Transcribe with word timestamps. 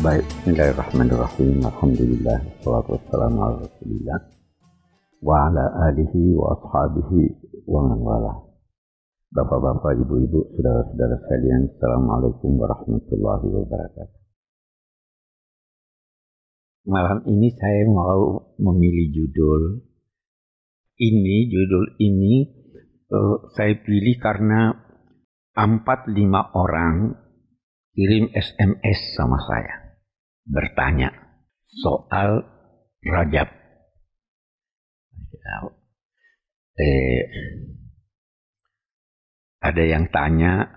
Baik, 0.00 0.24
Bismillahirrahmanirrahim. 0.32 1.60
Alhamdulillah, 1.60 2.40
salatu 2.64 2.96
wassalamu 2.96 3.36
ala 3.36 3.56
rasulillah. 3.68 4.20
Wa 5.20 5.44
ala 5.44 5.64
alihi 5.92 6.32
wa 6.40 6.56
ashabihi 6.56 7.20
wa 7.68 7.84
man 7.84 8.00
wala. 8.00 8.32
Bapak-bapak, 9.28 10.00
ibu-ibu, 10.00 10.56
saudara-saudara 10.56 11.20
sekalian, 11.20 11.68
Assalamualaikum 11.76 12.48
warahmatullahi 12.56 13.44
wabarakatuh. 13.44 14.20
Malam 16.88 17.20
ini 17.28 17.52
saya 17.60 17.84
mau 17.84 18.56
memilih 18.56 19.12
judul. 19.12 19.84
Ini, 20.96 21.36
judul 21.52 22.00
ini 22.00 22.48
uh, 23.12 23.52
saya 23.52 23.76
pilih 23.84 24.16
karena 24.16 24.80
empat 25.52 26.08
lima 26.08 26.56
orang 26.56 27.20
kirim 27.92 28.32
SMS 28.32 29.12
sama 29.12 29.36
saya 29.44 29.89
bertanya 30.46 31.10
soal 31.80 32.44
Rajab. 33.00 33.48
Eh, 36.80 37.22
ada 39.60 39.84
yang 39.84 40.08
tanya 40.08 40.68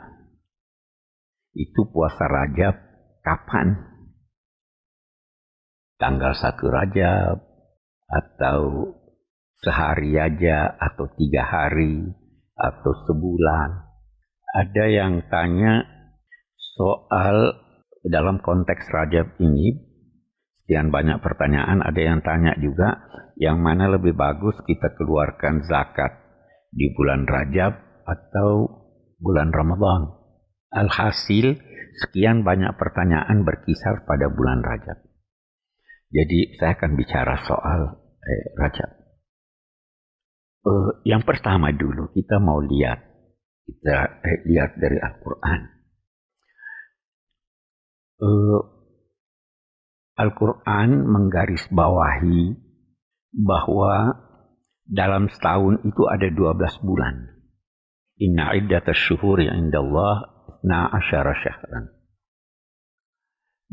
itu 1.56 1.88
puasa 1.92 2.28
Rajab 2.28 2.76
kapan? 3.24 3.76
Tanggal 6.00 6.36
satu 6.36 6.68
Rajab 6.68 7.40
atau 8.08 8.60
sehari 9.64 10.20
aja 10.20 10.76
atau 10.76 11.08
tiga 11.16 11.48
hari 11.48 12.04
atau 12.60 12.92
sebulan. 13.08 13.70
Ada 14.54 14.86
yang 14.92 15.14
tanya 15.32 15.88
soal 16.76 17.63
dalam 18.04 18.44
konteks 18.44 18.92
Rajab 18.92 19.40
ini, 19.40 19.80
sekian 20.64 20.92
banyak 20.92 21.24
pertanyaan, 21.24 21.80
ada 21.80 22.02
yang 22.04 22.20
tanya 22.20 22.52
juga, 22.60 23.00
yang 23.40 23.64
mana 23.64 23.88
lebih 23.88 24.12
bagus 24.14 24.60
kita 24.68 24.92
keluarkan 25.00 25.64
zakat 25.64 26.12
di 26.70 26.92
bulan 26.92 27.24
Rajab 27.24 27.74
atau 28.04 28.68
bulan 29.24 29.56
Ramadan. 29.56 30.20
Alhasil, 30.76 31.56
sekian 32.04 32.44
banyak 32.44 32.76
pertanyaan 32.76 33.48
berkisar 33.48 34.04
pada 34.04 34.28
bulan 34.28 34.60
Rajab. 34.60 35.00
Jadi 36.14 36.60
saya 36.60 36.76
akan 36.78 36.92
bicara 37.00 37.40
soal 37.48 37.82
eh, 38.20 38.46
Rajab. 38.60 38.92
Uh, 40.64 41.04
yang 41.04 41.28
pertama 41.28 41.76
dulu 41.76 42.08
kita 42.16 42.40
mau 42.40 42.60
lihat, 42.64 43.00
kita 43.68 43.96
eh, 44.24 44.40
lihat 44.48 44.80
dari 44.80 44.96
Al-Quran 44.96 45.73
uh, 48.22 48.62
Al-Quran 50.14 51.10
menggarisbawahi 51.10 52.54
bahwa 53.34 54.14
dalam 54.86 55.32
setahun 55.32 55.82
itu 55.88 56.06
ada 56.06 56.30
12 56.30 56.86
bulan. 56.86 57.34
Inna 58.22 58.54
iddata 58.54 58.94
syuhuri 58.94 59.50
indallah 59.50 60.22
na 60.62 60.86
asyara 60.94 61.34
syahran. 61.34 61.90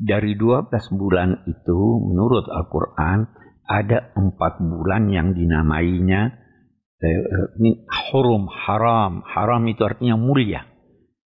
Dari 0.00 0.32
12 0.32 0.72
bulan 0.96 1.44
itu 1.44 1.80
menurut 2.08 2.48
Al-Quran 2.48 3.28
ada 3.68 4.16
empat 4.16 4.64
bulan 4.64 5.12
yang 5.12 5.36
dinamainya 5.36 6.40
eh, 7.04 7.20
eh, 7.20 7.48
min 7.60 7.84
hurum 7.84 8.48
haram. 8.48 9.20
Haram 9.28 9.60
itu 9.68 9.84
artinya 9.84 10.16
mulia. 10.16 10.64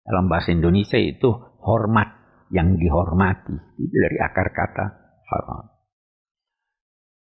Dalam 0.05 0.29
bahasa 0.29 0.53
Indonesia 0.53 1.01
itu 1.01 1.33
hormat 1.65 2.18
yang 2.49 2.77
dihormati. 2.77 3.55
Itu 3.77 3.95
dari 3.95 4.17
akar 4.21 4.49
kata 4.53 4.85
haram. 5.29 5.65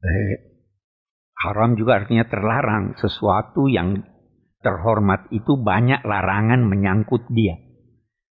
Eh, 0.04 0.36
haram 1.44 1.76
juga 1.76 2.04
artinya 2.04 2.26
terlarang. 2.28 2.96
Sesuatu 3.00 3.68
yang 3.68 4.04
terhormat 4.64 5.30
itu 5.32 5.60
banyak 5.60 6.04
larangan 6.04 6.64
menyangkut 6.66 7.28
dia. 7.32 7.56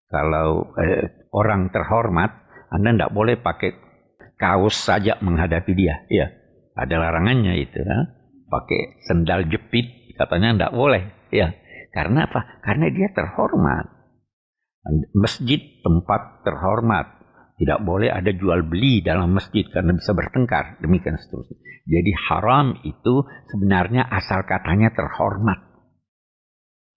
Kalau 0.09 0.75
eh, 0.79 1.29
orang 1.35 1.75
terhormat, 1.75 2.31
Anda 2.71 2.95
tidak 2.95 3.13
boleh 3.15 3.37
pakai 3.43 3.71
kaos 4.39 4.79
saja 4.79 5.19
menghadapi 5.19 5.73
dia. 5.75 6.07
Ya, 6.11 6.31
ada 6.75 6.95
larangannya 6.99 7.59
itu. 7.59 7.83
Ya. 7.83 7.99
Pakai 8.51 9.03
sendal 9.11 9.51
jepit, 9.51 10.15
katanya 10.15 10.55
tidak 10.55 10.73
boleh. 10.79 11.03
Ya, 11.35 11.55
karena 11.91 12.31
apa? 12.31 12.63
Karena 12.63 12.87
dia 12.91 13.11
terhormat. 13.11 13.94
Masjid 15.17 15.61
tempat 15.81 16.45
terhormat. 16.45 17.25
Tidak 17.55 17.87
boleh 17.87 18.11
ada 18.11 18.35
jual 18.35 18.67
beli 18.67 19.01
dalam 19.01 19.31
masjid 19.33 19.63
karena 19.71 19.95
bisa 19.95 20.11
bertengkar. 20.13 20.83
Demikian 20.83 21.17
seterusnya. 21.17 21.57
Jadi 21.87 22.13
haram 22.29 22.77
itu 22.83 23.25
sebenarnya 23.49 24.05
asal 24.11 24.43
katanya 24.45 24.91
terhormat. 24.91 25.63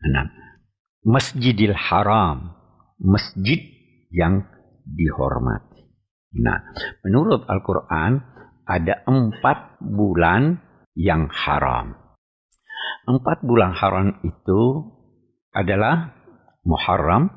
Enam. 0.02 0.28
Masjidil 1.06 1.78
haram. 1.78 2.58
Masjid 2.98 3.62
yang 4.10 4.50
dihormati. 4.84 5.86
Nah, 6.42 6.60
menurut 7.06 7.48
Al-Quran 7.48 8.20
ada 8.68 9.04
empat 9.08 9.80
bulan 9.80 10.60
yang 10.98 11.32
haram. 11.32 11.96
Empat 13.08 13.40
bulan 13.46 13.72
haram 13.72 14.20
itu 14.28 14.62
adalah 15.56 16.12
Muharram, 16.68 17.32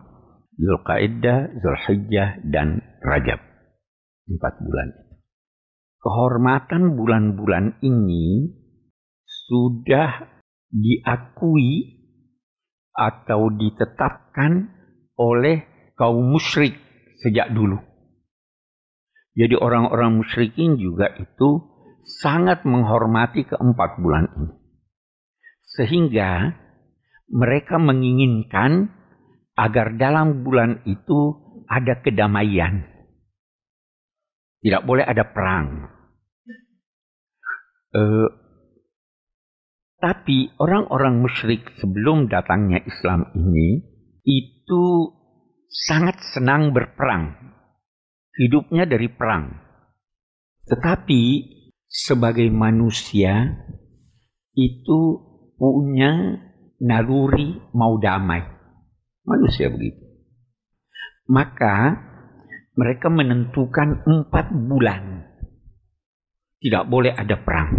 Zulqaidah, 0.61 1.57
Zulhijjah, 1.65 2.45
dan 2.45 2.85
Rajab. 3.01 3.41
Empat 4.29 4.61
bulan 4.61 4.93
Kehormatan 6.01 6.97
bulan-bulan 6.97 7.81
ini 7.81 8.57
sudah 9.25 10.29
diakui 10.73 12.01
atau 12.93 13.53
ditetapkan 13.53 14.69
oleh 15.17 15.65
kaum 15.97 16.25
musyrik 16.33 16.77
sejak 17.21 17.53
dulu. 17.53 17.81
Jadi 19.37 19.57
orang-orang 19.57 20.21
musyrikin 20.25 20.77
juga 20.81 21.13
itu 21.17 21.65
sangat 22.05 22.65
menghormati 22.65 23.45
keempat 23.45 24.01
bulan 24.01 24.29
ini. 24.37 24.53
Sehingga 25.77 26.57
mereka 27.31 27.77
menginginkan 27.77 29.00
agar 29.61 30.01
dalam 30.01 30.41
bulan 30.41 30.81
itu 30.89 31.37
ada 31.69 32.01
kedamaian. 32.01 32.81
Tidak 34.65 34.83
boleh 34.89 35.05
ada 35.05 35.25
perang. 35.29 35.69
Uh, 37.93 38.29
tapi 40.01 40.49
orang-orang 40.57 41.21
musyrik 41.21 41.69
sebelum 41.77 42.33
datangnya 42.33 42.81
Islam 42.89 43.29
ini 43.37 43.85
itu 44.25 45.13
sangat 45.69 46.17
senang 46.33 46.73
berperang. 46.73 47.37
Hidupnya 48.41 48.89
dari 48.89 49.13
perang. 49.13 49.61
Tetapi 50.65 51.23
sebagai 51.85 52.49
manusia 52.49 53.61
itu 54.57 55.01
punya 55.61 56.41
naluri 56.81 57.61
mau 57.77 58.01
damai. 58.01 58.60
Manusia 59.31 59.71
begitu. 59.71 60.03
Maka 61.31 61.95
mereka 62.75 63.07
menentukan 63.07 64.03
empat 64.03 64.51
bulan. 64.51 65.31
Tidak 66.59 66.85
boleh 66.91 67.15
ada 67.15 67.39
perang. 67.39 67.71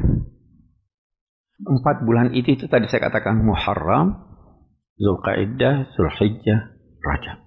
Empat 1.62 2.07
bulan 2.07 2.34
itu, 2.34 2.57
itu 2.57 2.66
tadi 2.66 2.88
saya 2.89 3.12
katakan 3.12 3.44
Muharram, 3.44 4.18
Zulqaidah, 4.98 5.94
Zulhijjah, 5.94 6.74
Rajab. 7.03 7.38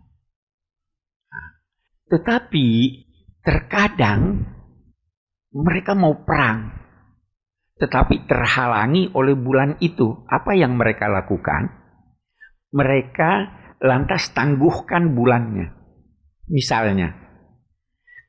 Nah, 1.33 1.49
tetapi 2.15 2.67
terkadang 3.43 4.47
mereka 5.55 5.95
mau 5.95 6.27
perang. 6.27 6.75
Tetapi 7.79 8.27
terhalangi 8.27 9.11
oleh 9.15 9.35
bulan 9.39 9.79
itu. 9.79 10.27
Apa 10.27 10.55
yang 10.55 10.75
mereka 10.75 11.11
lakukan? 11.11 11.71
Mereka 12.75 13.64
lantas 13.85 14.33
tangguhkan 14.33 15.13
bulannya. 15.13 15.69
Misalnya, 16.49 17.13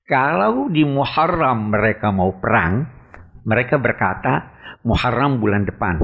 kalau 0.04 0.68
di 0.68 0.84
Muharram 0.84 1.72
mereka 1.72 2.12
mau 2.12 2.36
perang, 2.44 2.84
mereka 3.48 3.80
berkata 3.80 4.52
Muharram 4.84 5.40
bulan 5.40 5.64
depan. 5.64 5.96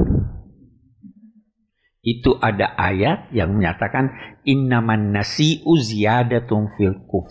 Itu 2.02 2.40
ada 2.42 2.74
ayat 2.80 3.30
yang 3.30 3.62
menyatakan 3.62 4.10
innaman 4.42 5.14
nasi'u 5.14 5.78
ziyadatun 5.78 6.74
fil 6.74 6.98
kuf. 7.06 7.30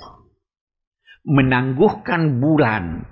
Menangguhkan 1.26 2.38
bulan, 2.38 3.02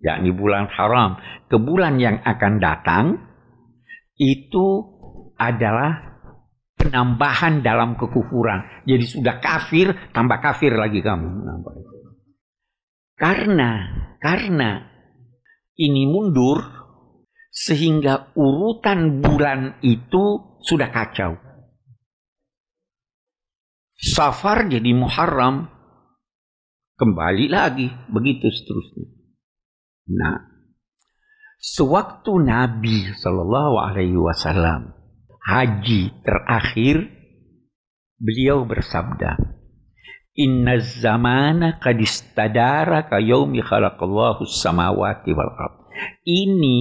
yakni 0.00 0.32
bulan 0.32 0.72
haram, 0.72 1.20
ke 1.50 1.60
bulan 1.60 2.00
yang 2.00 2.24
akan 2.24 2.54
datang, 2.56 3.04
itu 4.16 4.80
adalah 5.36 6.07
penambahan 6.78 7.60
dalam 7.60 7.98
kekufuran. 7.98 8.86
Jadi 8.86 9.04
sudah 9.04 9.42
kafir, 9.42 9.92
tambah 10.14 10.38
kafir 10.38 10.78
lagi 10.78 11.02
kamu. 11.02 11.44
Karena 13.18 13.70
karena 14.22 14.86
ini 15.74 16.06
mundur 16.06 16.62
sehingga 17.50 18.30
urutan 18.38 19.18
bulan 19.18 19.82
itu 19.82 20.56
sudah 20.62 20.88
kacau. 20.94 21.34
Safar 23.98 24.70
jadi 24.70 24.94
Muharram, 24.94 25.66
kembali 26.94 27.50
lagi, 27.50 27.90
begitu 28.06 28.46
seterusnya. 28.46 29.10
Nah, 30.14 30.38
sewaktu 31.58 32.30
Nabi 32.38 33.10
Shallallahu 33.18 33.74
Alaihi 33.74 34.14
Wasallam 34.14 34.97
haji 35.48 36.12
terakhir, 36.20 37.08
beliau 38.20 38.68
bersabda, 38.68 39.40
Inna 40.38 40.78
zamana 40.78 41.82
kadistadara 41.82 43.10
kayomi 43.10 43.64
khalaqallahu 43.64 44.46
samawati 44.46 45.34
wal 45.34 45.50
ard. 45.50 45.74
Ini 46.22 46.78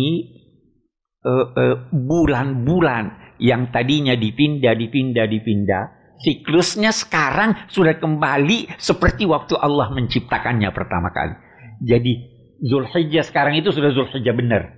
uh, 1.25 1.47
uh, 1.57 1.75
bulan-bulan 1.89 3.33
yang 3.41 3.73
tadinya 3.73 4.13
dipindah, 4.13 4.77
dipindah, 4.77 5.25
dipindah, 5.25 5.83
siklusnya 6.21 6.93
sekarang 6.93 7.65
sudah 7.73 7.97
kembali 7.97 8.77
seperti 8.77 9.25
waktu 9.25 9.57
Allah 9.57 9.89
menciptakannya 9.89 10.69
pertama 10.69 11.09
kali. 11.09 11.33
Jadi 11.81 12.13
Zulhijjah 12.61 13.25
sekarang 13.25 13.57
itu 13.57 13.73
sudah 13.73 13.89
Zulhijjah 13.89 14.37
benar. 14.37 14.76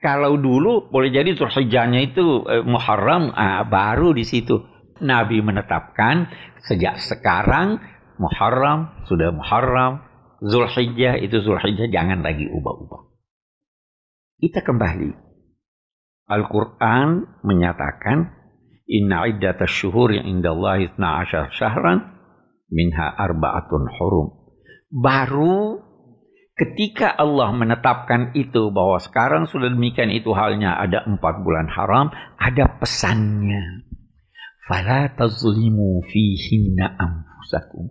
Kalau 0.00 0.40
dulu 0.40 0.88
boleh 0.88 1.12
jadi 1.12 1.36
Zulhijjahnya 1.36 2.00
itu 2.12 2.48
eh, 2.48 2.64
Muharram, 2.64 3.28
ah, 3.36 3.68
baru 3.68 4.16
di 4.16 4.24
situ 4.24 4.56
Nabi 5.04 5.44
menetapkan 5.44 6.28
sejak 6.64 7.00
sekarang 7.04 7.80
Muharram 8.16 9.04
sudah 9.04 9.28
Muharram, 9.32 10.00
Zulhijjah 10.40 11.20
itu 11.20 11.44
Zulhijjah 11.44 11.92
jangan 11.92 12.24
lagi 12.24 12.48
ubah-ubah. 12.48 13.12
Kita 14.40 14.64
kembali. 14.64 15.12
Al-Quran 16.32 17.08
menyatakan 17.44 18.40
Inna 18.90 19.22
iddata 19.30 19.70
syuhur 19.70 20.10
yang 20.10 20.26
inda 20.26 20.50
Allah 20.50 20.82
isna 20.82 21.22
asyar 21.22 21.54
syahran 21.54 22.10
minha 22.74 23.06
arba'atun 23.06 23.86
hurum. 23.86 24.26
Baru 24.90 25.78
ketika 26.60 27.16
Allah 27.16 27.56
menetapkan 27.56 28.36
itu 28.36 28.68
bahwa 28.68 29.00
sekarang 29.00 29.48
sudah 29.48 29.72
demikian 29.72 30.12
itu 30.12 30.36
halnya 30.36 30.76
ada 30.76 31.08
empat 31.08 31.40
bulan 31.40 31.72
haram, 31.72 32.12
ada 32.36 32.76
pesannya. 32.76 33.88
Fala 34.68 35.08
tazlimu 35.16 36.04
fihinna 36.04 37.00
anfusakum. 37.00 37.88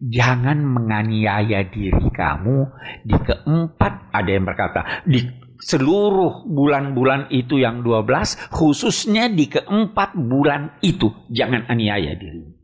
Jangan 0.00 0.62
menganiaya 0.64 1.66
diri 1.66 2.08
kamu 2.14 2.72
di 3.04 3.16
keempat 3.20 4.14
ada 4.14 4.30
yang 4.32 4.48
berkata 4.48 4.80
di 5.04 5.20
seluruh 5.60 6.48
bulan-bulan 6.48 7.28
itu 7.28 7.60
yang 7.60 7.84
12 7.84 8.48
khususnya 8.48 9.28
di 9.28 9.52
keempat 9.52 10.16
bulan 10.16 10.80
itu 10.80 11.12
jangan 11.28 11.68
aniaya 11.68 12.16
diri. 12.16 12.59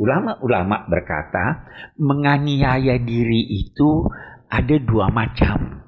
Ulama-ulama 0.00 0.88
berkata 0.88 1.68
menganiaya 2.00 2.96
diri 2.96 3.44
itu 3.68 4.08
ada 4.48 4.80
dua 4.80 5.12
macam. 5.12 5.84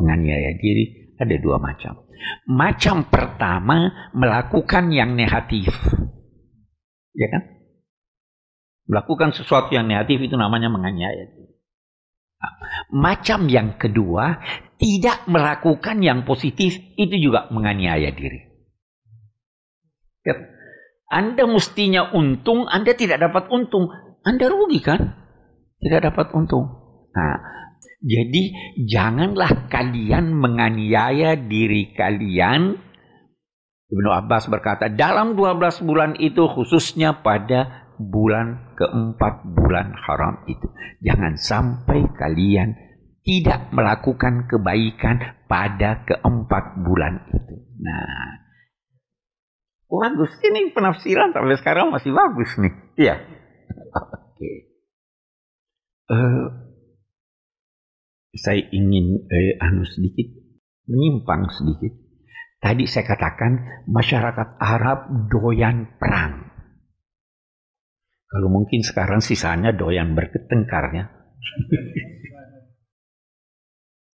Menganiaya 0.00 0.56
diri 0.56 1.12
ada 1.20 1.36
dua 1.36 1.60
macam. 1.60 2.08
Macam 2.48 3.04
pertama 3.12 4.08
melakukan 4.16 4.88
yang 4.96 5.12
negatif. 5.12 5.76
Ya 7.12 7.28
kan? 7.28 7.42
Melakukan 8.88 9.36
sesuatu 9.36 9.76
yang 9.76 9.84
negatif 9.84 10.24
itu 10.24 10.36
namanya 10.40 10.72
menganiaya. 10.72 11.28
Macam 12.88 13.44
yang 13.48 13.76
kedua, 13.76 14.40
tidak 14.80 15.28
melakukan 15.28 16.00
yang 16.00 16.24
positif 16.24 16.80
itu 16.96 17.16
juga 17.20 17.48
menganiaya 17.52 18.08
diri. 18.08 18.40
Ya. 20.24 20.53
Anda 21.08 21.44
mestinya 21.44 22.10
untung, 22.12 22.64
Anda 22.66 22.96
tidak 22.96 23.20
dapat 23.20 23.52
untung. 23.52 23.92
Anda 24.24 24.48
rugi 24.48 24.80
kan? 24.80 25.00
Tidak 25.78 26.00
dapat 26.00 26.32
untung. 26.32 26.64
Nah, 27.12 27.36
jadi 28.04 28.52
janganlah 28.84 29.68
kalian 29.68 30.32
menganiaya 30.32 31.36
diri 31.36 31.92
kalian. 31.92 32.76
Ibnu 33.88 34.10
Abbas 34.10 34.48
berkata, 34.48 34.88
dalam 34.88 35.36
12 35.36 35.84
bulan 35.84 36.16
itu 36.20 36.48
khususnya 36.48 37.20
pada 37.20 37.84
bulan 38.00 38.74
keempat 38.74 39.46
bulan 39.54 39.94
haram 39.94 40.42
itu. 40.50 40.66
Jangan 41.04 41.36
sampai 41.38 42.00
kalian 42.16 42.74
tidak 43.24 43.72
melakukan 43.72 44.44
kebaikan 44.50 45.44
pada 45.48 46.04
keempat 46.04 46.84
bulan 46.84 47.24
itu. 47.32 47.54
Nah, 47.80 48.43
bagus. 49.88 50.32
Ini 50.42 50.72
penafsiran 50.74 51.32
sampai 51.32 51.56
sekarang 51.60 51.94
masih 51.94 52.10
bagus 52.12 52.50
nih. 52.60 52.74
Iya. 52.98 53.14
Oke. 53.94 54.12
Okay. 54.34 54.56
Uh, 56.04 56.14
eh, 56.14 56.44
saya 58.36 58.60
ingin 58.60 59.24
eh, 59.30 59.56
anu 59.62 59.88
sedikit 59.88 60.44
menyimpang 60.84 61.48
sedikit. 61.48 61.92
Tadi 62.60 62.88
saya 62.88 63.04
katakan 63.04 63.84
masyarakat 63.88 64.56
Arab 64.56 65.28
doyan 65.28 66.00
perang. 66.00 66.48
Kalau 68.24 68.48
mungkin 68.50 68.82
sekarang 68.82 69.20
sisanya 69.22 69.70
doyan 69.70 70.16
berketengkarnya. 70.16 71.12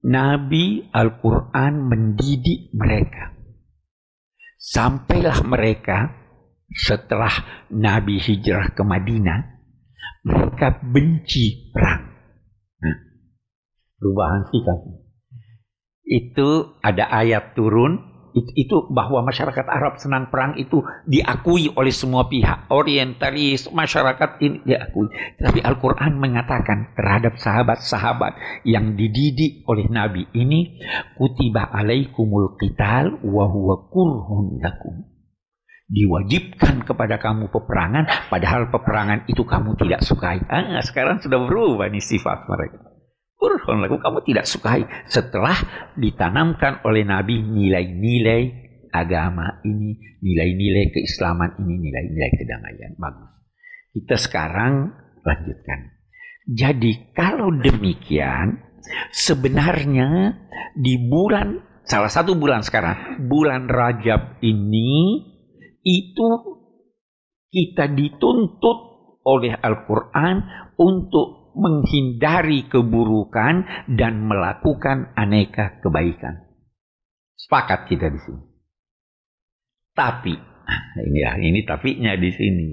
Nabi 0.06 0.88
Al-Quran 0.94 1.90
mendidik 1.90 2.70
mereka. 2.78 3.35
Sampailah 4.66 5.46
mereka 5.46 6.10
setelah 6.74 7.30
Nabi 7.70 8.18
hijrah 8.18 8.74
ke 8.74 8.82
Madinah, 8.82 9.62
mereka 10.26 10.82
benci 10.82 11.70
perang 11.70 12.10
perubahan 14.02 14.50
sikap. 14.50 14.80
Itu 16.06 16.82
ada 16.82 17.10
ayat 17.14 17.54
turun 17.54 18.15
itu, 18.36 18.92
bahwa 18.92 19.24
masyarakat 19.24 19.64
Arab 19.64 19.96
senang 19.96 20.28
perang 20.28 20.60
itu 20.60 20.84
diakui 21.08 21.72
oleh 21.72 21.94
semua 21.96 22.28
pihak. 22.28 22.68
Orientalis 22.68 23.72
masyarakat 23.72 24.44
ini 24.44 24.60
diakui. 24.68 25.08
Tapi 25.40 25.60
Al-Quran 25.64 26.20
mengatakan 26.20 26.92
terhadap 27.00 27.40
sahabat-sahabat 27.40 28.66
yang 28.68 29.00
dididik 29.00 29.64
oleh 29.72 29.88
Nabi 29.88 30.28
ini 30.36 30.80
kutiba 31.16 31.72
alaikumul 31.72 32.60
qital 32.60 33.24
wa 33.24 33.46
huwa 33.48 33.88
kurhun 33.88 34.60
lakum. 34.60 35.08
Diwajibkan 35.86 36.82
kepada 36.82 37.22
kamu 37.22 37.54
peperangan 37.54 38.28
padahal 38.34 38.74
peperangan 38.74 39.30
itu 39.30 39.46
kamu 39.46 39.78
tidak 39.78 40.02
sukai. 40.02 40.42
Ah, 40.50 40.82
sekarang 40.82 41.22
sudah 41.22 41.38
berubah 41.46 41.88
nih 41.94 42.02
sifat 42.02 42.50
mereka 42.50 42.85
Kurhun 43.46 43.86
lagu 43.86 44.02
kamu 44.02 44.26
tidak 44.26 44.50
sukai 44.50 44.90
setelah 45.06 45.54
ditanamkan 45.94 46.82
oleh 46.82 47.06
Nabi 47.06 47.46
nilai-nilai 47.46 48.42
agama 48.90 49.62
ini, 49.62 50.18
nilai-nilai 50.18 50.90
keislaman 50.90 51.62
ini, 51.62 51.78
nilai-nilai 51.78 52.32
kedamaian. 52.42 52.98
Bagus. 52.98 53.30
Kita 53.94 54.18
sekarang 54.18 54.74
lanjutkan. 55.22 55.80
Jadi 56.50 57.14
kalau 57.14 57.54
demikian, 57.54 58.66
sebenarnya 59.14 60.42
di 60.74 61.06
bulan 61.06 61.62
salah 61.86 62.10
satu 62.10 62.34
bulan 62.34 62.66
sekarang, 62.66 63.30
bulan 63.30 63.70
Rajab 63.70 64.42
ini 64.42 65.22
itu 65.86 66.30
kita 67.54 67.94
dituntut 67.94 68.78
oleh 69.22 69.54
Al-Quran 69.54 70.36
untuk 70.82 71.45
menghindari 71.56 72.68
keburukan 72.68 73.88
dan 73.96 74.28
melakukan 74.28 75.16
aneka 75.16 75.80
kebaikan. 75.80 76.44
Sepakat 77.36 77.88
kita 77.88 78.12
di 78.12 78.20
sini. 78.20 78.44
Tapi, 79.96 80.36
ini 81.08 81.20
ya, 81.24 81.40
ini 81.40 81.64
tapinya 81.64 82.14
di 82.20 82.32
sini. 82.36 82.70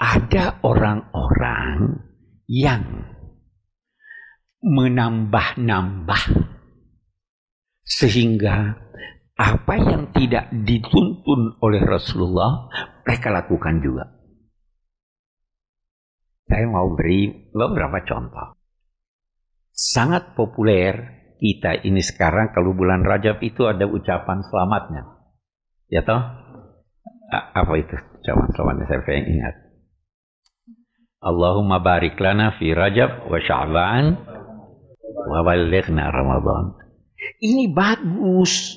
Ada 0.00 0.64
orang-orang 0.64 1.96
yang 2.48 2.84
menambah-nambah 4.60 6.22
sehingga 7.84 8.76
apa 9.40 9.74
yang 9.80 10.12
tidak 10.12 10.52
dituntun 10.52 11.56
oleh 11.64 11.80
Rasulullah 11.80 12.68
mereka 13.08 13.32
lakukan 13.32 13.80
juga. 13.80 14.19
Saya 16.50 16.66
mau 16.66 16.90
beri 16.98 17.30
beberapa 17.54 18.02
contoh. 18.02 18.58
Sangat 19.70 20.34
populer 20.34 20.98
kita 21.38 21.86
ini 21.86 22.02
sekarang 22.02 22.50
kalau 22.50 22.74
bulan 22.74 23.06
Rajab 23.06 23.38
itu 23.40 23.70
ada 23.70 23.86
ucapan 23.86 24.42
selamatnya. 24.42 25.06
Ya 25.86 26.02
toh? 26.02 26.18
Apa 27.30 27.74
itu 27.78 27.94
ucapan 27.94 28.48
selamatnya 28.50 28.86
saya 28.90 29.00
pengen 29.06 29.26
ingat. 29.38 29.54
Allahumma 31.22 31.78
barik 31.78 32.18
lana 32.18 32.58
fi 32.58 32.74
Rajab 32.74 33.30
wa 33.30 33.38
Sya'ban 33.38 34.04
wa 35.30 35.40
balighna 35.46 36.10
Ramadan. 36.10 36.74
Ini 37.38 37.70
bagus. 37.70 38.76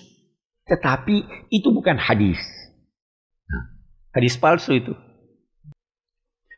Tetapi 0.63 1.47
itu 1.51 1.67
bukan 1.73 1.99
hadis. 1.99 2.39
Nah, 3.49 3.63
hadis 4.15 4.39
palsu 4.39 4.79
itu. 4.79 4.93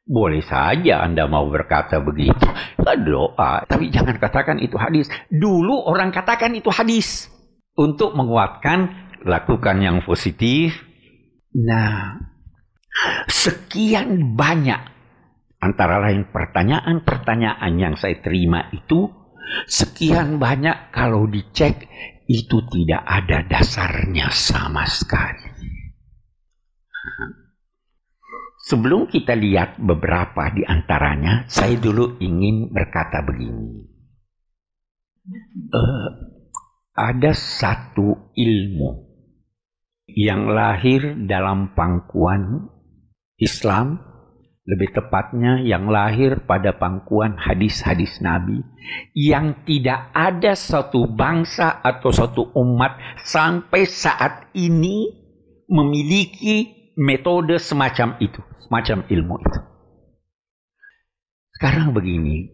Boleh 0.05 0.45
saja 0.45 1.01
Anda 1.01 1.25
mau 1.25 1.49
berkata 1.49 1.97
begitu. 2.01 2.45
Doa. 2.77 3.65
Tapi 3.65 3.89
jangan 3.89 4.21
katakan 4.21 4.61
itu 4.61 4.77
hadis. 4.77 5.09
Dulu 5.33 5.89
orang 5.89 6.13
katakan 6.13 6.53
itu 6.53 6.69
hadis. 6.69 7.27
Untuk 7.75 8.15
menguatkan, 8.15 9.11
lakukan 9.25 9.81
yang 9.83 9.97
positif. 10.05 10.77
Nah, 11.51 12.21
sekian 13.27 14.37
banyak 14.37 14.95
Antara 15.65 15.97
lain 15.97 16.29
pertanyaan-pertanyaan 16.29 17.73
yang 17.81 17.97
saya 17.97 18.21
terima 18.21 18.69
itu 18.69 19.09
sekian 19.65 20.37
banyak 20.37 20.93
kalau 20.93 21.25
dicek 21.25 21.89
itu 22.29 22.61
tidak 22.69 23.01
ada 23.01 23.41
dasarnya 23.49 24.29
sama 24.29 24.85
sekali. 24.85 25.44
Sebelum 28.65 29.05
kita 29.05 29.37
lihat 29.37 29.77
beberapa 29.77 30.49
di 30.49 30.65
antaranya, 30.65 31.45
saya 31.45 31.77
dulu 31.77 32.17
ingin 32.17 32.73
berkata 32.73 33.21
begini. 33.21 33.85
Uh, 35.69 36.09
ada 36.97 37.29
satu 37.33 38.33
ilmu 38.33 39.05
yang 40.09 40.49
lahir 40.49 41.13
dalam 41.29 41.77
pangkuan 41.77 42.69
Islam 43.37 44.01
lebih 44.65 44.97
tepatnya 44.97 45.61
yang 45.61 45.85
lahir 45.85 46.41
pada 46.49 46.73
pangkuan 46.73 47.37
hadis-hadis 47.37 48.17
Nabi, 48.17 48.65
yang 49.13 49.61
tidak 49.61 50.09
ada 50.09 50.57
satu 50.57 51.05
bangsa 51.05 51.85
atau 51.85 52.09
satu 52.09 52.49
umat 52.57 52.97
sampai 53.29 53.85
saat 53.85 54.49
ini 54.57 55.13
memiliki 55.69 56.84
metode 56.95 57.59
semacam 57.59 58.15
itu, 58.23 58.41
semacam 58.63 58.97
ilmu 59.07 59.35
itu. 59.43 59.59
Sekarang 61.55 61.95
begini, 61.95 62.51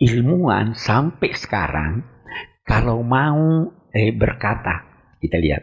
ilmuwan 0.00 0.76
sampai 0.76 1.32
sekarang 1.32 2.04
kalau 2.64 3.00
mau 3.00 3.72
eh, 3.92 4.12
berkata, 4.12 4.84
kita 5.20 5.36
lihat, 5.40 5.62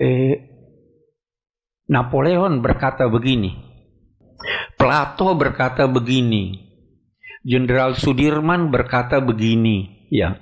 eh, 0.00 0.34
Napoleon 1.90 2.64
berkata 2.64 3.10
begini, 3.10 3.52
Plato 4.80 5.36
berkata 5.36 5.84
begini, 5.84 6.56
Jenderal 7.44 7.96
Sudirman 7.96 8.72
berkata 8.72 9.20
begini, 9.20 10.08
ya. 10.12 10.36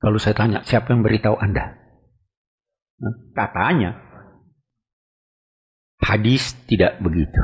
Kalau 0.00 0.18
saya 0.18 0.34
tanya, 0.34 0.58
siapa 0.62 0.94
yang 0.94 1.02
beritahu 1.02 1.38
Anda? 1.38 1.76
Katanya, 3.34 4.09
hadis 6.10 6.58
tidak 6.66 6.98
begitu. 6.98 7.38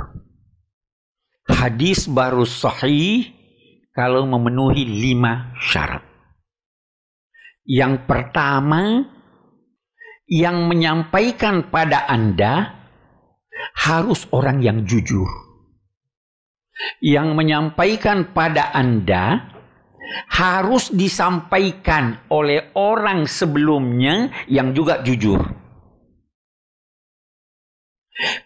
Hadis 1.46 2.10
baru 2.10 2.42
sahih 2.42 3.30
kalau 3.94 4.26
memenuhi 4.26 4.82
lima 4.82 5.54
syarat. 5.62 6.02
Yang 7.62 8.02
pertama, 8.10 9.06
yang 10.26 10.66
menyampaikan 10.66 11.70
pada 11.70 12.10
Anda 12.10 12.74
harus 13.78 14.26
orang 14.34 14.62
yang 14.62 14.82
jujur 14.82 15.46
yang 17.00 17.36
menyampaikan 17.36 18.36
pada 18.36 18.72
Anda 18.72 19.52
harus 20.30 20.92
disampaikan 20.94 22.30
oleh 22.30 22.70
orang 22.78 23.26
sebelumnya 23.26 24.30
yang 24.46 24.70
juga 24.76 25.02
jujur. 25.02 25.65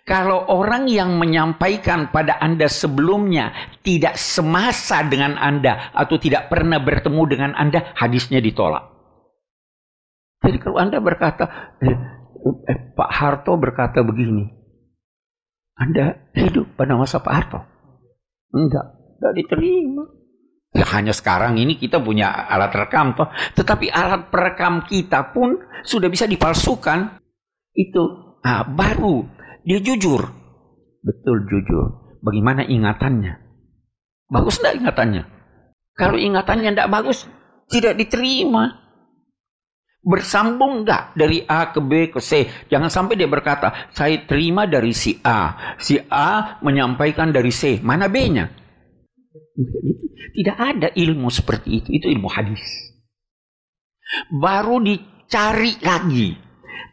Kalau 0.03 0.51
orang 0.51 0.91
yang 0.91 1.15
menyampaikan 1.15 2.11
pada 2.11 2.43
Anda 2.43 2.67
sebelumnya 2.67 3.55
tidak 3.87 4.19
semasa 4.19 5.07
dengan 5.07 5.39
Anda 5.39 5.95
atau 5.95 6.19
tidak 6.19 6.51
pernah 6.51 6.83
bertemu 6.83 7.23
dengan 7.31 7.51
Anda, 7.55 7.95
hadisnya 7.95 8.43
ditolak. 8.43 8.91
Jadi 10.43 10.59
kalau 10.59 10.79
Anda 10.83 10.99
berkata, 10.99 11.77
eh, 11.79 11.97
eh, 12.67 12.79
Pak 12.99 13.11
Harto 13.15 13.55
berkata 13.55 14.03
begini, 14.03 14.51
Anda 15.79 16.19
hidup 16.35 16.75
pada 16.75 16.99
masa 16.99 17.23
Pak 17.23 17.35
Harto. 17.35 17.61
Enggak, 18.51 18.87
enggak 19.23 19.35
diterima. 19.39 20.05
Ya, 20.71 20.87
hanya 20.99 21.15
sekarang 21.15 21.59
ini 21.59 21.79
kita 21.79 22.03
punya 22.03 22.31
alat 22.31 22.75
rekam 22.75 23.15
toh, 23.15 23.31
tetapi 23.55 23.91
alat 23.91 24.31
perekam 24.31 24.83
kita 24.87 25.31
pun 25.31 25.63
sudah 25.87 26.11
bisa 26.11 26.27
dipalsukan. 26.27 27.23
Itu 27.71 28.35
ah, 28.43 28.67
baru 28.67 29.40
dia 29.65 29.79
jujur. 29.81 30.23
Betul 31.01 31.49
jujur. 31.49 32.17
Bagaimana 32.21 32.65
ingatannya? 32.65 33.41
Bagus 34.29 34.61
enggak 34.61 34.77
ingatannya? 34.85 35.23
Kalau 35.97 36.17
ingatannya 36.17 36.71
enggak 36.77 36.93
bagus, 36.93 37.25
tidak 37.69 37.97
diterima. 37.97 38.79
Bersambung 40.01 40.85
enggak 40.85 41.13
dari 41.13 41.45
A 41.45 41.77
ke 41.77 41.81
B 41.85 42.09
ke 42.09 42.25
C? 42.25 42.49
Jangan 42.73 42.89
sampai 42.89 43.21
dia 43.21 43.29
berkata, 43.29 43.93
saya 43.93 44.17
terima 44.25 44.65
dari 44.65 44.97
si 44.97 45.21
A. 45.21 45.77
Si 45.77 46.01
A 46.09 46.57
menyampaikan 46.65 47.29
dari 47.33 47.53
C. 47.53 47.85
Mana 47.85 48.09
B-nya? 48.09 48.49
Tidak 50.31 50.57
ada 50.57 50.89
ilmu 50.97 51.29
seperti 51.29 51.85
itu. 51.85 51.89
Itu 52.01 52.07
ilmu 52.09 52.33
hadis. 52.33 52.65
Baru 54.33 54.81
dicari 54.81 55.77
lagi. 55.85 56.33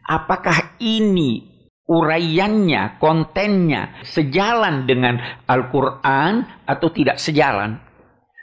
Apakah 0.04 0.76
ini 0.80 1.47
uraiannya, 1.88 3.00
kontennya 3.00 3.96
sejalan 4.04 4.84
dengan 4.84 5.16
Al-Quran 5.48 6.44
atau 6.68 6.88
tidak 6.92 7.16
sejalan? 7.16 7.80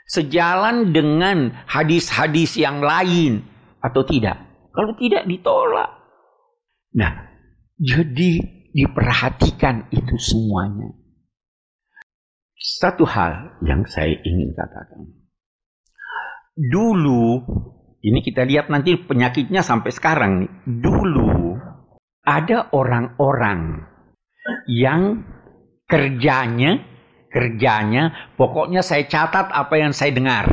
Sejalan 0.06 0.90
dengan 0.90 1.54
hadis-hadis 1.66 2.58
yang 2.58 2.82
lain 2.82 3.46
atau 3.78 4.02
tidak? 4.02 4.42
Kalau 4.74 4.92
tidak 4.98 5.24
ditolak. 5.24 5.90
Nah, 6.98 7.32
jadi 7.78 8.32
diperhatikan 8.74 9.88
itu 9.94 10.14
semuanya. 10.20 10.92
Satu 12.56 13.06
hal 13.06 13.56
yang 13.62 13.86
saya 13.86 14.14
ingin 14.20 14.52
katakan. 14.52 15.06
Dulu, 16.56 17.44
ini 18.00 18.20
kita 18.24 18.48
lihat 18.48 18.72
nanti 18.72 18.96
penyakitnya 18.96 19.60
sampai 19.60 19.90
sekarang 19.92 20.32
nih. 20.44 20.52
Dulu 20.64 21.56
ada 22.26 22.66
orang-orang 22.74 23.86
yang 24.66 25.22
kerjanya 25.86 26.82
kerjanya 27.30 28.34
pokoknya 28.34 28.82
saya 28.82 29.06
catat 29.06 29.52
apa 29.54 29.74
yang 29.78 29.92
saya 29.94 30.10
dengar. 30.10 30.50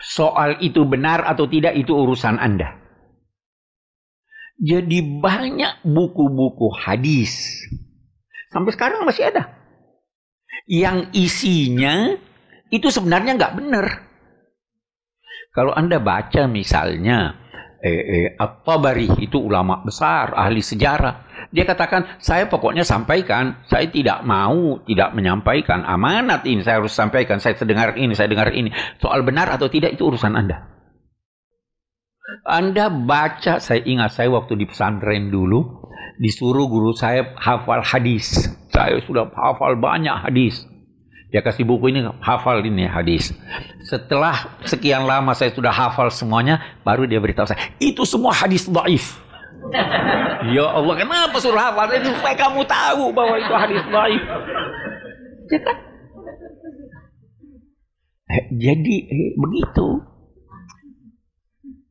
Soal 0.00 0.56
itu 0.64 0.88
benar 0.88 1.26
atau 1.28 1.44
tidak 1.46 1.76
itu 1.76 1.92
urusan 1.92 2.40
Anda. 2.40 2.78
Jadi 4.56 5.20
banyak 5.20 5.84
buku-buku 5.84 6.72
hadis. 6.80 7.60
Sampai 8.48 8.72
sekarang 8.72 9.04
masih 9.04 9.28
ada. 9.28 9.52
Yang 10.64 11.12
isinya 11.12 12.16
itu 12.72 12.88
sebenarnya 12.88 13.36
nggak 13.36 13.54
benar. 13.58 13.86
Kalau 15.52 15.76
Anda 15.76 16.00
baca 16.00 16.48
misalnya 16.48 17.36
eh, 17.82 18.02
eh, 18.04 18.26
At-Tabari 18.36 19.20
itu 19.20 19.40
ulama 19.40 19.80
besar, 19.84 20.32
ahli 20.36 20.60
sejarah. 20.60 21.48
Dia 21.52 21.64
katakan, 21.64 22.18
saya 22.18 22.50
pokoknya 22.50 22.82
sampaikan, 22.82 23.62
saya 23.70 23.86
tidak 23.88 24.24
mau 24.26 24.82
tidak 24.84 25.14
menyampaikan 25.14 25.86
amanat 25.86 26.42
ini, 26.44 26.60
saya 26.64 26.82
harus 26.82 26.92
sampaikan, 26.92 27.38
saya 27.38 27.56
dengar 27.62 27.94
ini, 27.96 28.12
saya 28.12 28.28
dengar 28.28 28.50
ini. 28.52 28.72
Soal 28.98 29.22
benar 29.22 29.48
atau 29.52 29.70
tidak 29.70 29.94
itu 29.94 30.08
urusan 30.08 30.34
Anda. 30.34 30.76
Anda 32.42 32.90
baca, 32.90 33.62
saya 33.62 33.86
ingat 33.86 34.18
saya 34.18 34.34
waktu 34.34 34.58
di 34.58 34.66
pesantren 34.66 35.30
dulu, 35.30 35.86
disuruh 36.18 36.66
guru 36.66 36.90
saya 36.92 37.34
hafal 37.38 37.86
hadis. 37.86 38.50
Saya 38.74 38.98
sudah 39.06 39.30
hafal 39.30 39.78
banyak 39.78 40.12
hadis. 40.12 40.66
Dia 41.36 41.44
kasih 41.44 41.68
buku 41.68 41.92
ini, 41.92 42.00
hafal 42.24 42.64
ini 42.64 42.88
hadis. 42.88 43.28
Setelah 43.84 44.56
sekian 44.64 45.04
lama 45.04 45.36
saya 45.36 45.52
sudah 45.52 45.68
hafal 45.68 46.08
semuanya, 46.08 46.64
baru 46.80 47.04
dia 47.04 47.20
beritahu 47.20 47.44
saya, 47.44 47.76
itu 47.76 48.08
semua 48.08 48.32
hadis 48.32 48.64
daif. 48.64 49.20
ya 50.56 50.64
Allah, 50.64 50.96
kenapa 50.96 51.36
suruh 51.36 51.60
hafal 51.60 51.92
itu 51.92 52.08
supaya 52.16 52.40
kamu 52.40 52.64
tahu 52.64 53.12
bahwa 53.12 53.36
itu 53.36 53.52
hadis 53.52 53.84
baik. 53.84 54.22
Ya 55.52 55.58
kan? 55.60 55.76
Eh, 58.32 58.44
jadi 58.56 58.96
eh, 59.04 59.32
begitu. 59.36 59.88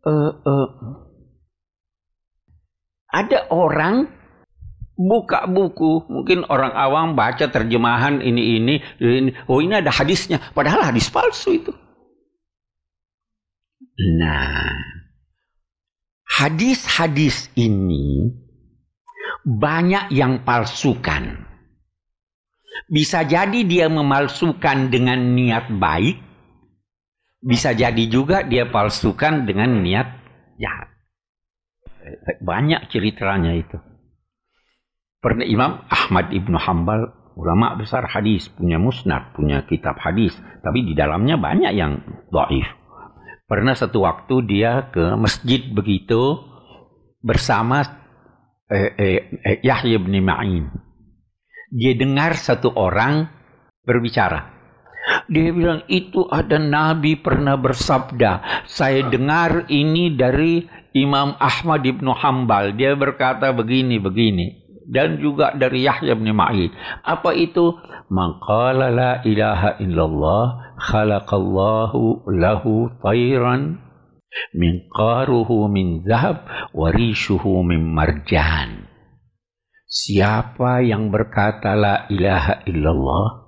Uh, 0.10 0.34
uh, 0.42 0.70
ada 3.14 3.46
orang 3.54 4.10
buka 4.96 5.44
buku, 5.48 6.08
mungkin 6.08 6.48
orang 6.48 6.72
awam 6.72 7.14
baca 7.14 7.52
terjemahan 7.52 8.24
ini 8.24 8.60
ini, 8.60 8.76
ini 9.04 9.32
oh 9.48 9.60
ini 9.60 9.84
ada 9.84 9.92
hadisnya, 9.92 10.40
padahal 10.56 10.92
hadis 10.92 11.12
palsu 11.12 11.60
itu. 11.60 11.72
Nah, 13.96 14.76
hadis-hadis 16.28 17.48
ini 17.56 18.32
banyak 19.46 20.12
yang 20.12 20.44
palsukan. 20.44 21.48
Bisa 22.92 23.24
jadi 23.24 23.64
dia 23.64 23.88
memalsukan 23.88 24.92
dengan 24.92 25.32
niat 25.32 25.72
baik, 25.72 26.20
bisa 27.40 27.72
jadi 27.72 28.04
juga 28.12 28.44
dia 28.44 28.68
palsukan 28.68 29.48
dengan 29.48 29.80
niat 29.80 30.12
jahat. 30.60 30.92
Banyak 32.44 32.92
ceritanya 32.92 33.56
itu. 33.56 33.80
Pernah 35.26 35.42
Imam 35.42 35.82
Ahmad 35.90 36.30
ibnu 36.30 36.54
Hambal, 36.54 37.10
ulama 37.34 37.74
besar 37.74 38.06
hadis, 38.06 38.46
punya 38.54 38.78
musnad, 38.78 39.34
punya 39.34 39.66
kitab 39.66 39.98
hadis, 39.98 40.38
tapi 40.62 40.86
di 40.86 40.94
dalamnya 40.94 41.34
banyak 41.42 41.74
yang 41.74 41.98
dhaif. 42.30 42.70
Pernah 43.50 43.74
satu 43.74 44.06
waktu 44.06 44.46
dia 44.46 44.94
ke 44.94 45.18
masjid 45.18 45.66
begitu 45.66 46.46
bersama 47.26 47.82
eh, 48.70 48.94
eh, 48.94 49.22
eh, 49.42 49.58
Yahya 49.66 49.98
bin 49.98 50.14
Ma'in. 50.22 50.70
Dia 51.74 51.98
dengar 51.98 52.38
satu 52.38 52.70
orang 52.78 53.26
berbicara. 53.82 54.54
Dia 55.26 55.50
bilang 55.50 55.90
itu 55.90 56.22
ada 56.30 56.62
nabi 56.62 57.18
pernah 57.18 57.58
bersabda. 57.58 58.62
Saya 58.70 59.10
dengar 59.10 59.66
ini 59.74 60.14
dari 60.14 60.70
Imam 60.94 61.34
Ahmad 61.42 61.82
ibnu 61.82 62.14
Hambal. 62.14 62.78
Dia 62.78 62.94
berkata 62.94 63.50
begini 63.50 63.98
begini 63.98 64.65
dan 64.90 65.18
juga 65.22 65.54
dari 65.58 65.86
Yahya 65.86 66.14
bin 66.18 66.34
Ma'in. 66.34 66.72
Apa 67.02 67.34
itu? 67.34 67.78
Maqala 68.10 68.94
la 68.94 69.12
ilaha 69.26 69.82
illallah 69.82 70.78
khalaqallahu 70.78 72.30
lahu 72.30 72.94
tayran 73.02 73.82
min 74.54 74.86
qaruhu 74.94 75.66
min 75.72 76.06
zahab 76.06 76.46
warishuhu 76.72 77.66
min 77.66 77.82
marjan. 77.82 78.86
Siapa 79.90 80.86
yang 80.86 81.10
berkata 81.10 81.74
la 81.74 82.06
ilaha 82.12 82.62
illallah 82.68 83.46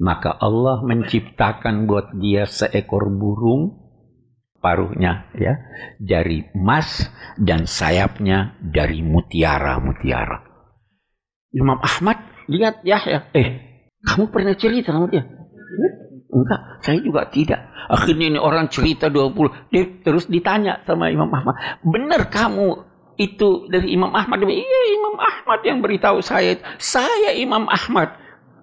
maka 0.00 0.32
Allah 0.32 0.80
menciptakan 0.80 1.84
buat 1.84 2.16
dia 2.16 2.48
seekor 2.48 3.12
burung 3.12 3.89
paruhnya 4.60 5.32
ya 5.34 5.56
dari 5.96 6.44
emas 6.52 7.08
dan 7.40 7.64
sayapnya 7.64 8.60
dari 8.60 9.00
mutiara-mutiara. 9.00 10.46
Imam 11.50 11.80
Ahmad 11.82 12.46
lihat 12.46 12.84
ya 12.86 13.02
ya 13.02 13.26
eh 13.34 13.48
kamu 14.06 14.32
pernah 14.32 14.54
cerita 14.56 14.94
sama 14.94 15.10
dia? 15.10 15.24
Enggak, 16.30 16.60
saya 16.86 16.98
juga 17.02 17.26
tidak. 17.26 17.58
Akhirnya 17.90 18.30
ini 18.30 18.38
orang 18.38 18.70
cerita 18.70 19.10
20, 19.10 19.74
dia 19.74 19.82
terus 20.06 20.30
ditanya 20.30 20.78
sama 20.86 21.10
Imam 21.10 21.26
Ahmad, 21.26 21.58
"Benar 21.82 22.30
kamu 22.30 22.86
itu 23.18 23.66
dari 23.66 23.90
Imam 23.90 24.14
Ahmad?" 24.14 24.38
Dia 24.38 24.62
"Iya, 24.62 24.80
Imam 24.94 25.18
Ahmad 25.18 25.60
yang 25.66 25.82
beritahu 25.82 26.22
saya. 26.22 26.54
Saya 26.78 27.34
Imam 27.34 27.66
Ahmad." 27.66 28.14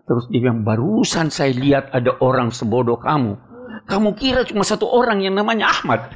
Terus 0.08 0.26
dia 0.32 0.48
bilang, 0.48 0.64
"Barusan 0.64 1.28
saya 1.28 1.52
lihat 1.52 1.92
ada 1.92 2.16
orang 2.24 2.56
sebodoh 2.56 2.96
kamu 3.04 3.36
kamu 3.86 4.18
kira 4.18 4.42
cuma 4.48 4.66
satu 4.66 4.90
orang 4.90 5.22
yang 5.22 5.38
namanya 5.38 5.70
Ahmad. 5.70 6.10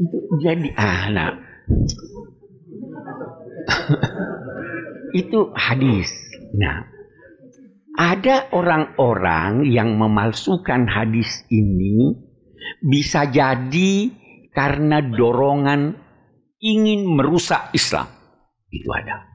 itu 0.00 0.18
jadi 0.40 0.68
anak. 0.74 1.34
itu 5.20 5.50
hadis. 5.54 6.10
Nah, 6.56 6.86
ada 7.98 8.48
orang-orang 8.54 9.68
yang 9.68 9.98
memalsukan 9.98 10.88
hadis 10.88 11.44
ini 11.52 12.16
bisa 12.80 13.28
jadi 13.28 14.10
karena 14.54 15.02
dorongan 15.04 15.94
ingin 16.60 17.06
merusak 17.06 17.70
Islam. 17.76 18.06
Itu 18.70 18.88
ada. 18.94 19.29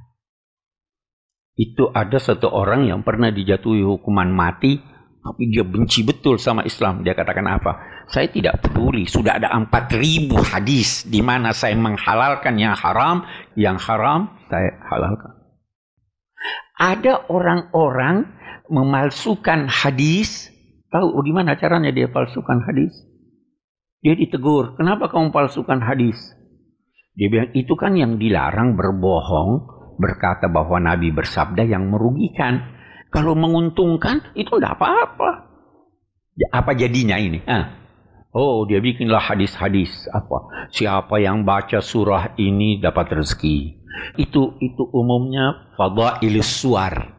Itu 1.56 1.88
ada 1.96 2.20
satu 2.20 2.52
orang 2.52 2.92
yang 2.92 3.00
pernah 3.08 3.32
dijatuhi 3.32 3.80
hukuman 3.80 4.28
mati, 4.28 4.76
tapi 5.24 5.48
dia 5.48 5.64
benci 5.64 6.04
betul 6.04 6.36
sama 6.36 6.68
Islam. 6.68 7.02
Dia 7.02 7.16
katakan 7.16 7.48
apa? 7.48 7.80
Saya 8.12 8.28
tidak 8.28 8.60
peduli, 8.62 9.08
sudah 9.08 9.40
ada 9.40 9.50
4000 9.56 10.30
hadis 10.52 11.08
di 11.08 11.24
mana 11.24 11.56
saya 11.56 11.74
menghalalkan 11.80 12.60
yang 12.60 12.76
haram, 12.76 13.24
yang 13.56 13.80
haram 13.80 14.36
saya 14.52 14.78
halalkan. 14.92 15.32
Ada 16.76 17.32
orang-orang 17.32 18.30
memalsukan 18.68 19.72
hadis, 19.72 20.52
tahu 20.92 21.24
gimana 21.24 21.56
caranya 21.56 21.90
dia 21.96 22.12
palsukan 22.12 22.68
hadis? 22.68 22.92
Dia 24.04 24.14
ditegur, 24.14 24.76
kenapa 24.78 25.10
kamu 25.10 25.32
palsukan 25.32 25.82
hadis? 25.82 26.20
Dia 27.16 27.32
bilang, 27.32 27.50
itu 27.56 27.74
kan 27.80 27.96
yang 27.96 28.20
dilarang 28.20 28.76
berbohong 28.76 29.75
berkata 29.96 30.52
bahwa 30.52 30.80
Nabi 30.80 31.12
bersabda 31.12 31.66
yang 31.66 31.90
merugikan. 31.92 32.76
Kalau 33.10 33.32
menguntungkan 33.32 34.36
itu 34.36 34.60
tidak 34.60 34.76
apa-apa. 34.76 35.48
Ya, 36.36 36.48
apa 36.52 36.76
jadinya 36.76 37.16
ini? 37.16 37.40
Ah. 37.48 37.86
Oh, 38.36 38.68
dia 38.68 38.84
bikinlah 38.84 39.24
hadis-hadis 39.24 40.12
apa? 40.12 40.68
Siapa 40.68 41.24
yang 41.24 41.48
baca 41.48 41.80
surah 41.80 42.36
ini 42.36 42.84
dapat 42.84 43.24
rezeki. 43.24 43.80
Itu 44.20 44.60
itu 44.60 44.84
umumnya 44.92 45.72
fadailis 45.80 46.44
suar. 46.60 47.16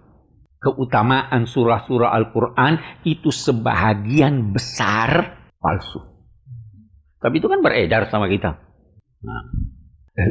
Keutamaan 0.61 1.49
surah-surah 1.49 2.13
Al-Qur'an 2.13 3.01
itu 3.09 3.33
sebahagian 3.33 4.53
besar 4.53 5.41
palsu. 5.57 6.05
Tapi 7.17 7.41
itu 7.41 7.49
kan 7.49 7.65
beredar 7.65 8.13
sama 8.13 8.29
kita. 8.29 8.61
Nah, 9.25 9.43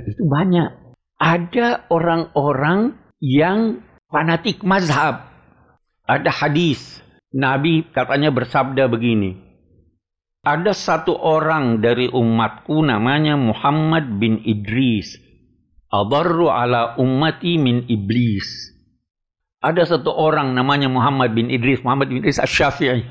itu 0.06 0.22
banyak 0.30 0.85
ada 1.16 1.88
orang-orang 1.88 3.00
yang 3.24 3.80
fanatik 4.12 4.62
mazhab. 4.68 5.32
Ada 6.06 6.30
hadis. 6.30 7.02
Nabi 7.36 7.84
katanya 7.92 8.32
bersabda 8.32 8.88
begini. 8.88 9.44
Ada 10.46 10.78
satu 10.78 11.18
orang 11.18 11.82
dari 11.82 12.06
umatku 12.06 12.86
namanya 12.86 13.34
Muhammad 13.36 14.22
bin 14.22 14.40
Idris. 14.46 15.18
Adarru 15.90 16.52
ala 16.52 17.00
ummati 17.02 17.58
min 17.58 17.90
iblis. 17.90 18.76
Ada 19.66 19.98
satu 19.98 20.14
orang 20.14 20.54
namanya 20.54 20.86
Muhammad 20.86 21.34
bin 21.34 21.50
Idris. 21.50 21.82
Muhammad 21.82 22.14
bin 22.14 22.22
Idris 22.22 22.38
Asy-Syafi'i. 22.38 23.02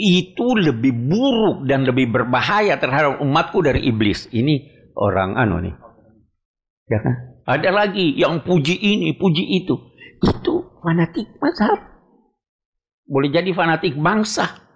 Itu 0.00 0.56
lebih 0.56 0.96
buruk 0.96 1.68
dan 1.68 1.84
lebih 1.84 2.08
berbahaya 2.08 2.80
terhadap 2.80 3.20
umatku 3.20 3.60
dari 3.60 3.84
iblis. 3.84 4.32
Ini 4.32 4.64
orang 4.96 5.36
anu 5.36 5.60
nih 5.60 5.87
Ya 6.88 6.98
kan? 7.04 7.14
Ada 7.48 7.70
lagi 7.72 8.16
yang 8.16 8.44
puji 8.44 8.76
ini, 8.76 9.16
puji 9.16 9.64
itu. 9.64 9.76
Itu 10.20 10.80
fanatik 10.84 11.40
mazhab. 11.40 11.80
Boleh 13.08 13.32
jadi 13.32 13.52
fanatik 13.56 13.96
bangsa. 13.96 14.68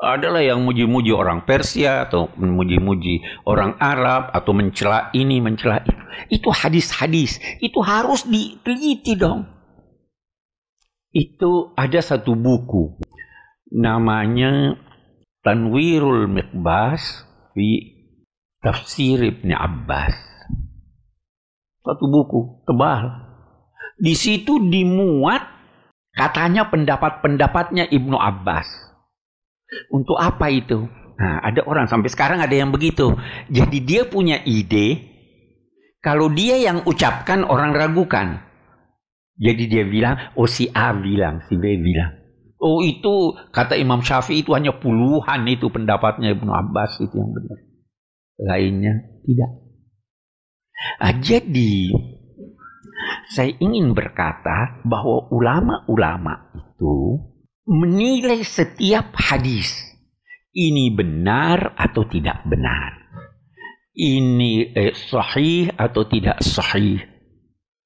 Adalah 0.00 0.40
yang 0.40 0.64
muji-muji 0.64 1.12
orang 1.12 1.44
Persia 1.44 2.08
atau 2.08 2.32
muji-muji 2.38 3.20
orang 3.44 3.76
Arab 3.76 4.32
atau 4.32 4.54
mencela 4.56 5.12
ini, 5.12 5.42
mencela 5.42 5.82
itu. 5.82 6.02
Itu 6.30 6.48
hadis-hadis. 6.54 7.42
Itu 7.60 7.84
harus 7.84 8.24
diteliti 8.24 9.18
dong. 9.18 9.44
Itu 11.10 11.74
ada 11.74 12.00
satu 12.00 12.32
buku. 12.38 13.02
Namanya 13.76 14.78
Tanwirul 15.42 16.30
Miqbas 16.30 17.26
fi 17.52 17.98
Tafsir 18.62 19.20
Ibn 19.20 19.50
Abbas 19.52 20.29
satu 21.90 22.06
buku 22.06 22.62
tebal. 22.64 23.10
Di 24.00 24.14
situ 24.14 24.62
dimuat 24.70 25.42
katanya 26.14 26.70
pendapat-pendapatnya 26.70 27.90
Ibnu 27.90 28.16
Abbas. 28.16 28.66
Untuk 29.90 30.18
apa 30.18 30.50
itu? 30.50 30.86
Nah, 31.20 31.44
ada 31.44 31.60
orang 31.68 31.84
sampai 31.84 32.08
sekarang 32.08 32.40
ada 32.40 32.54
yang 32.56 32.72
begitu. 32.72 33.12
Jadi 33.52 33.78
dia 33.84 34.08
punya 34.08 34.40
ide, 34.42 35.10
kalau 36.00 36.32
dia 36.32 36.56
yang 36.56 36.80
ucapkan 36.88 37.44
orang 37.44 37.76
ragukan. 37.76 38.40
Jadi 39.40 39.62
dia 39.68 39.84
bilang, 39.84 40.16
oh 40.36 40.48
si 40.48 40.68
A 40.72 40.92
bilang, 40.96 41.44
si 41.48 41.56
B 41.56 41.76
bilang. 41.76 42.12
Oh 42.60 42.84
itu 42.84 43.32
kata 43.56 43.76
Imam 43.76 44.04
Syafi'i 44.04 44.44
itu 44.44 44.52
hanya 44.52 44.76
puluhan 44.76 45.48
itu 45.48 45.72
pendapatnya 45.72 46.36
Ibnu 46.36 46.52
Abbas 46.52 47.00
itu 47.00 47.16
yang 47.16 47.32
benar. 47.32 47.58
Lainnya 48.36 48.92
tidak. 49.24 49.50
Nah, 51.00 51.12
jadi 51.20 51.92
saya 53.30 53.52
ingin 53.60 53.92
berkata 53.92 54.80
bahwa 54.84 55.28
ulama-ulama 55.30 56.50
itu 56.56 57.20
menilai 57.68 58.42
setiap 58.42 59.14
hadis 59.14 59.90
ini 60.56 60.90
benar 60.90 61.78
atau 61.78 62.02
tidak 62.10 62.42
benar. 62.42 62.98
Ini 63.94 64.52
eh, 64.74 64.94
sahih 64.96 65.70
atau 65.76 66.02
tidak 66.08 66.42
sahih. 66.42 67.02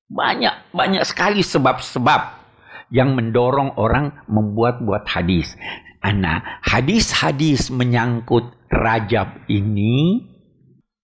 Banyak, 0.08 0.70
banyak 0.72 1.02
sekali 1.04 1.42
sebab-sebab 1.42 2.44
yang 2.92 3.16
mendorong 3.16 3.74
orang 3.80 4.24
membuat-buat 4.28 5.08
hadis. 5.08 5.56
Ana 6.04 6.60
hadis-hadis 6.60 7.72
menyangkut 7.72 8.52
rajab 8.68 9.48
ini 9.48 10.28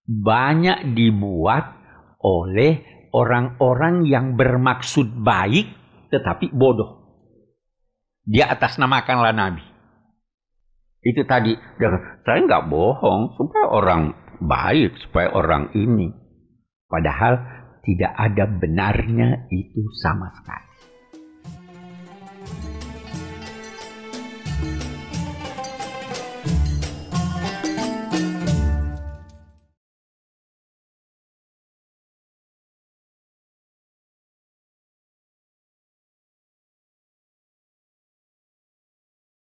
banyak 0.05 0.92
dibuat 0.92 1.79
oleh 2.20 2.85
orang-orang 3.11 4.06
yang 4.06 4.38
bermaksud 4.38 5.24
baik 5.24 5.66
tetapi 6.11 6.50
bodoh. 6.54 7.00
Dia 8.26 8.52
atas 8.52 8.76
namakanlah 8.76 9.35
Nabi. 9.35 9.64
Itu 11.00 11.24
tadi, 11.24 11.56
saya 12.22 12.38
nggak 12.44 12.68
bohong 12.68 13.35
supaya 13.40 13.66
orang 13.72 14.02
baik, 14.44 15.00
supaya 15.09 15.33
orang 15.33 15.72
ini. 15.72 16.12
Padahal 16.85 17.40
tidak 17.80 18.12
ada 18.12 18.44
benarnya 18.44 19.48
itu 19.48 19.80
sama 20.04 20.28
sekali. 20.37 20.69